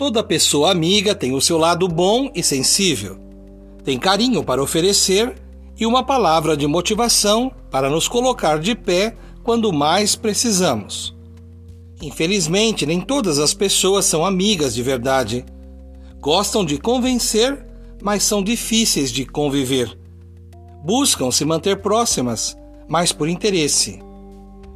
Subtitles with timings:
[0.00, 3.18] Toda pessoa amiga tem o seu lado bom e sensível.
[3.84, 5.34] Tem carinho para oferecer
[5.78, 11.14] e uma palavra de motivação para nos colocar de pé quando mais precisamos.
[12.00, 15.44] Infelizmente, nem todas as pessoas são amigas de verdade.
[16.18, 17.62] Gostam de convencer,
[18.02, 19.98] mas são difíceis de conviver.
[20.82, 22.56] Buscam se manter próximas,
[22.88, 24.00] mas por interesse.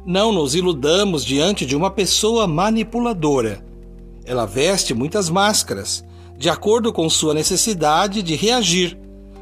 [0.05, 3.65] Não nos iludamos diante de uma pessoa manipuladora.
[4.25, 6.03] Ela veste muitas máscaras,
[6.37, 8.97] de acordo com sua necessidade de reagir,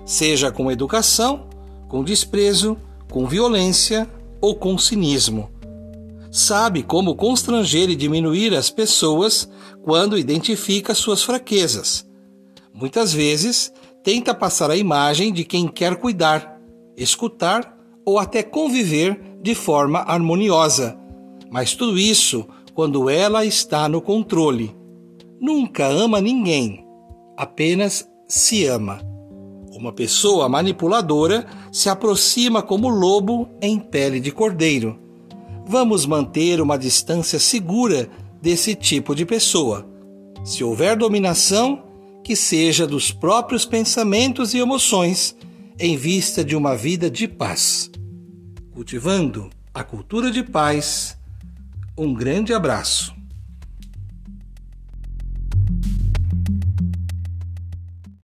[0.05, 1.47] seja com educação,
[1.87, 2.77] com desprezo,
[3.11, 4.07] com violência
[4.41, 5.49] ou com cinismo.
[6.31, 9.47] Sabe como constranger e diminuir as pessoas
[9.83, 12.05] quando identifica suas fraquezas.
[12.73, 13.71] Muitas vezes,
[14.03, 16.59] tenta passar a imagem de quem quer cuidar,
[16.97, 20.97] escutar ou até conviver de forma harmoniosa.
[21.51, 24.75] Mas tudo isso quando ela está no controle.
[25.39, 26.85] Nunca ama ninguém,
[27.37, 29.01] apenas se ama.
[29.75, 34.99] Uma pessoa manipuladora se aproxima como lobo em pele de cordeiro.
[35.65, 38.09] Vamos manter uma distância segura
[38.41, 39.87] desse tipo de pessoa.
[40.43, 41.83] Se houver dominação,
[42.23, 45.35] que seja dos próprios pensamentos e emoções
[45.79, 47.91] em vista de uma vida de paz.
[48.73, 51.17] Cultivando a cultura de paz,
[51.97, 53.12] um grande abraço.